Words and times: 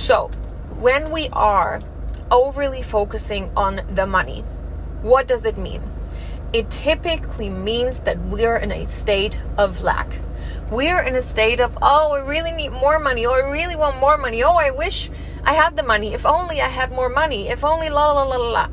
So, 0.00 0.28
when 0.78 1.10
we 1.10 1.28
are 1.34 1.78
overly 2.30 2.80
focusing 2.80 3.50
on 3.54 3.82
the 3.94 4.06
money, 4.06 4.40
what 5.02 5.28
does 5.28 5.44
it 5.44 5.58
mean? 5.58 5.82
It 6.54 6.70
typically 6.70 7.50
means 7.50 8.00
that 8.00 8.18
we're 8.18 8.56
in 8.56 8.72
a 8.72 8.86
state 8.86 9.38
of 9.58 9.82
lack. 9.82 10.08
We're 10.70 11.02
in 11.02 11.16
a 11.16 11.22
state 11.22 11.60
of, 11.60 11.76
oh, 11.82 12.14
I 12.14 12.26
really 12.26 12.50
need 12.50 12.70
more 12.70 12.98
money. 12.98 13.26
Oh, 13.26 13.32
I 13.32 13.50
really 13.50 13.76
want 13.76 14.00
more 14.00 14.16
money. 14.16 14.42
Oh, 14.42 14.54
I 14.54 14.70
wish 14.70 15.10
I 15.44 15.52
had 15.52 15.76
the 15.76 15.82
money. 15.82 16.14
If 16.14 16.24
only 16.24 16.62
I 16.62 16.68
had 16.68 16.90
more 16.92 17.10
money. 17.10 17.50
If 17.50 17.62
only 17.62 17.90
la 17.90 18.12
la 18.12 18.22
la 18.22 18.36
la 18.36 18.50
la. 18.50 18.68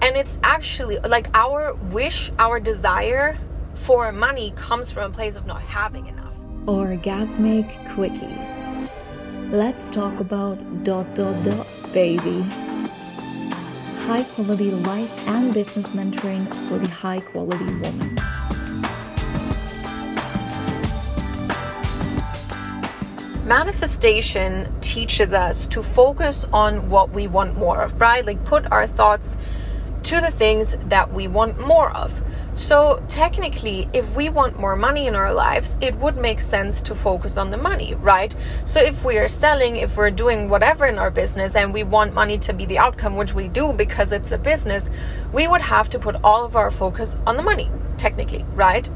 And 0.00 0.16
it's 0.16 0.38
actually 0.42 0.96
like 1.00 1.28
our 1.34 1.74
wish, 1.92 2.32
our 2.38 2.58
desire 2.58 3.36
for 3.74 4.10
money 4.10 4.54
comes 4.56 4.90
from 4.90 5.10
a 5.10 5.14
place 5.14 5.36
of 5.36 5.44
not 5.44 5.60
having 5.60 6.06
enough. 6.06 6.34
Orgasmic 6.64 7.68
quickies. 7.88 8.71
Let's 9.52 9.90
talk 9.90 10.18
about 10.18 10.82
dot 10.82 11.14
dot 11.14 11.44
dot 11.44 11.66
baby. 11.92 12.40
High 14.06 14.22
quality 14.34 14.70
life 14.70 15.28
and 15.28 15.52
business 15.52 15.92
mentoring 15.92 16.46
for 16.70 16.78
the 16.78 16.88
high 16.88 17.20
quality 17.20 17.66
woman. 17.66 18.14
Manifestation 23.46 24.68
teaches 24.80 25.34
us 25.34 25.66
to 25.66 25.82
focus 25.82 26.46
on 26.54 26.88
what 26.88 27.10
we 27.10 27.26
want 27.26 27.58
more 27.58 27.82
of, 27.82 28.00
right? 28.00 28.24
Like 28.24 28.42
put 28.46 28.72
our 28.72 28.86
thoughts 28.86 29.36
to 30.04 30.18
the 30.22 30.30
things 30.30 30.78
that 30.86 31.12
we 31.12 31.28
want 31.28 31.60
more 31.60 31.90
of. 31.90 32.22
So, 32.54 33.02
technically, 33.08 33.88
if 33.94 34.14
we 34.14 34.28
want 34.28 34.60
more 34.60 34.76
money 34.76 35.06
in 35.06 35.14
our 35.14 35.32
lives, 35.32 35.78
it 35.80 35.94
would 35.96 36.18
make 36.18 36.38
sense 36.38 36.82
to 36.82 36.94
focus 36.94 37.38
on 37.38 37.50
the 37.50 37.56
money, 37.56 37.94
right? 37.94 38.36
So, 38.66 38.78
if 38.78 39.02
we 39.06 39.16
are 39.16 39.26
selling, 39.26 39.76
if 39.76 39.96
we're 39.96 40.10
doing 40.10 40.50
whatever 40.50 40.84
in 40.84 40.98
our 40.98 41.10
business 41.10 41.56
and 41.56 41.72
we 41.72 41.82
want 41.82 42.12
money 42.12 42.36
to 42.36 42.52
be 42.52 42.66
the 42.66 42.78
outcome, 42.78 43.16
which 43.16 43.32
we 43.32 43.48
do 43.48 43.72
because 43.72 44.12
it's 44.12 44.32
a 44.32 44.38
business, 44.38 44.90
we 45.32 45.48
would 45.48 45.62
have 45.62 45.88
to 45.90 45.98
put 45.98 46.16
all 46.22 46.44
of 46.44 46.54
our 46.54 46.70
focus 46.70 47.16
on 47.26 47.38
the 47.38 47.42
money, 47.42 47.70
technically, 47.96 48.44
right? 48.52 48.86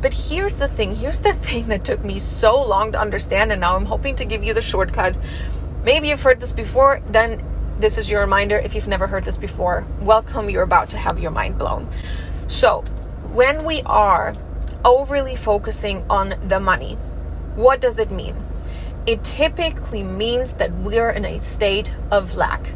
But 0.00 0.14
here's 0.14 0.58
the 0.58 0.68
thing 0.68 0.94
here's 0.94 1.20
the 1.20 1.32
thing 1.46 1.68
that 1.68 1.84
took 1.84 2.02
me 2.02 2.18
so 2.18 2.62
long 2.62 2.92
to 2.92 2.98
understand, 3.00 3.52
and 3.52 3.60
now 3.60 3.76
I'm 3.76 3.84
hoping 3.84 4.16
to 4.16 4.24
give 4.24 4.42
you 4.42 4.54
the 4.54 4.62
shortcut. 4.62 5.14
Maybe 5.84 6.08
you've 6.08 6.22
heard 6.22 6.40
this 6.40 6.52
before, 6.52 7.02
then 7.08 7.44
this 7.76 7.98
is 7.98 8.10
your 8.10 8.22
reminder. 8.22 8.56
If 8.56 8.74
you've 8.74 8.88
never 8.88 9.06
heard 9.06 9.24
this 9.24 9.36
before, 9.36 9.84
welcome, 10.00 10.48
you're 10.48 10.62
about 10.62 10.88
to 10.90 10.96
have 10.96 11.18
your 11.18 11.30
mind 11.30 11.58
blown. 11.58 11.86
So, 12.48 12.84
when 13.32 13.64
we 13.64 13.80
are 13.86 14.34
overly 14.84 15.36
focusing 15.36 16.04
on 16.10 16.34
the 16.48 16.60
money, 16.60 16.94
what 17.54 17.80
does 17.80 17.98
it 17.98 18.10
mean? 18.10 18.36
It 19.06 19.24
typically 19.24 20.02
means 20.02 20.52
that 20.54 20.70
we're 20.72 21.10
in 21.10 21.24
a 21.24 21.38
state 21.38 21.94
of 22.10 22.36
lack. 22.36 22.72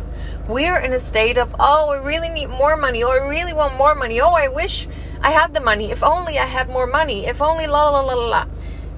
We're 0.48 0.78
in 0.78 0.94
a 0.94 1.00
state 1.00 1.36
of, 1.36 1.54
oh, 1.60 1.90
I 1.90 2.02
really 2.02 2.30
need 2.30 2.46
more 2.46 2.76
money. 2.76 3.02
Oh, 3.02 3.10
I 3.10 3.28
really 3.28 3.52
want 3.52 3.76
more 3.76 3.94
money. 3.94 4.20
Oh, 4.20 4.32
I 4.32 4.48
wish 4.48 4.88
I 5.20 5.30
had 5.30 5.52
the 5.52 5.60
money. 5.60 5.90
If 5.90 6.02
only 6.02 6.38
I 6.38 6.46
had 6.46 6.70
more 6.70 6.86
money. 6.86 7.26
If 7.26 7.42
only 7.42 7.66
la 7.66 7.90
la 7.90 8.00
la 8.00 8.14
la 8.14 8.26
la. 8.26 8.46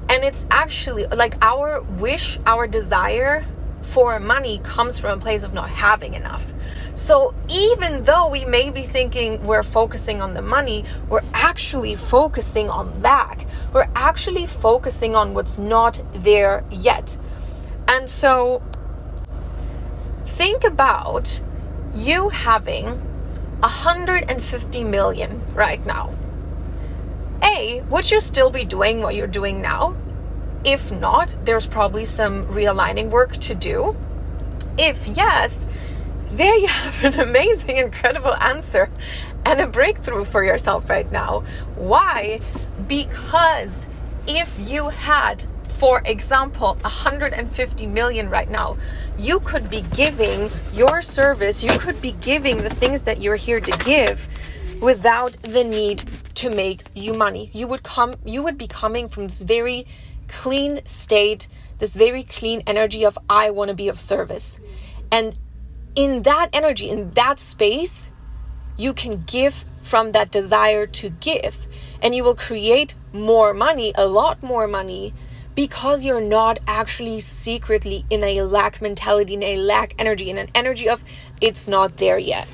And 0.09 0.25
it's 0.25 0.47
actually 0.51 1.06
like 1.06 1.36
our 1.42 1.83
wish, 1.83 2.39
our 2.47 2.67
desire 2.67 3.45
for 3.83 4.20
money 4.20 4.61
comes 4.62 5.01
from 5.01 5.19
a 5.19 5.20
place 5.20 5.42
of 5.42 5.53
not 5.53 5.70
having 5.70 6.14
enough. 6.14 6.53
So 6.99 7.33
even 7.49 8.03
though 8.03 8.29
we 8.29 8.45
may 8.45 8.71
be 8.71 8.83
thinking 8.83 9.41
we're 9.47 9.63
focusing 9.63 10.21
on 10.21 10.35
the 10.35 10.43
money, 10.43 10.85
we're 11.09 11.23
actually 11.33 11.95
focusing 11.95 12.69
on 12.69 12.93
lack. 13.03 13.47
We're 13.73 13.89
actually 13.95 14.47
focusing 14.47 15.15
on 15.15 15.33
what's 15.33 15.59
not 15.59 16.03
there 16.13 16.65
yet. 16.73 17.17
And 17.87 18.11
so 18.11 18.61
think 20.27 20.65
about 20.65 21.41
you 21.95 22.31
having 22.31 22.87
150 23.61 24.85
million 24.85 25.41
right 25.55 25.87
now. 25.87 26.11
A, 27.45 27.81
would 27.91 28.11
you 28.11 28.20
still 28.20 28.51
be 28.51 28.64
doing 28.64 29.03
what 29.03 29.14
you're 29.14 29.29
doing 29.29 29.63
now? 29.63 29.95
If 30.64 30.91
not, 30.91 31.37
there's 31.45 31.64
probably 31.64 32.07
some 32.07 32.48
realigning 32.48 33.08
work 33.08 33.35
to 33.35 33.55
do. 33.55 33.95
If 34.77 35.07
yes, 35.07 35.64
there 36.30 36.56
you 36.56 36.66
have 36.66 37.05
an 37.05 37.20
amazing, 37.20 37.77
incredible 37.78 38.34
answer 38.34 38.90
and 39.46 39.61
a 39.61 39.66
breakthrough 39.66 40.24
for 40.24 40.44
yourself 40.44 40.89
right 40.90 41.11
now. 41.11 41.40
Why? 41.77 42.40
Because 42.86 43.86
if 44.27 44.55
you 44.70 44.90
had, 44.90 45.44
for 45.68 46.02
example, 46.05 46.77
150 46.83 47.86
million 47.86 48.28
right 48.28 48.50
now, 48.50 48.77
you 49.18 49.40
could 49.40 49.68
be 49.70 49.83
giving 49.94 50.50
your 50.72 51.00
service, 51.00 51.62
you 51.62 51.77
could 51.78 52.00
be 52.02 52.12
giving 52.20 52.58
the 52.58 52.70
things 52.70 53.02
that 53.05 53.20
you're 53.20 53.36
here 53.36 53.60
to 53.60 53.84
give 53.84 54.28
without 54.80 55.33
the 55.42 55.64
need 55.64 56.05
to 56.34 56.50
make 56.50 56.83
you 56.95 57.14
money. 57.14 57.50
You 57.52 57.66
would 57.68 57.83
come 57.83 58.14
you 58.24 58.42
would 58.45 58.58
be 58.58 58.68
coming 58.68 59.08
from 59.08 59.24
this 59.24 59.42
very 59.42 59.86
clean 60.28 60.84
state, 60.84 61.48
this 61.78 61.96
very 61.96 62.22
clean 62.22 62.62
energy 62.66 63.05
of 63.05 63.18
I 63.28 63.50
want 63.50 63.70
to 63.70 63.74
be 63.74 63.89
of 63.89 63.98
service. 63.98 64.60
And 65.10 65.36
in 65.95 66.23
that 66.23 66.49
energy, 66.53 66.89
in 66.89 67.11
that 67.13 67.39
space, 67.39 68.15
you 68.77 68.93
can 68.93 69.25
give 69.27 69.65
from 69.81 70.13
that 70.13 70.31
desire 70.31 70.87
to 70.87 71.09
give. 71.09 71.67
And 72.03 72.15
you 72.15 72.23
will 72.23 72.37
create 72.37 72.95
more 73.13 73.53
money, 73.53 73.93
a 73.97 74.07
lot 74.07 74.43
more 74.43 74.67
money, 74.67 75.13
because 75.55 76.05
you're 76.05 76.21
not 76.21 76.61
actually 76.69 77.19
secretly 77.19 78.05
in 78.11 78.23
a 78.23 78.43
lack 78.43 78.81
mentality, 78.81 79.35
in 79.35 79.43
a 79.43 79.57
lack 79.57 79.95
energy, 79.99 80.31
in 80.31 80.39
an 80.39 80.49
energy 80.55 80.89
of 80.89 81.03
it's 81.41 81.67
not 81.67 81.97
there 81.97 82.19
yet. 82.19 82.47